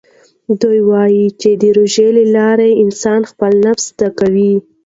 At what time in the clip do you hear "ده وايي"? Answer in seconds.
0.59-1.25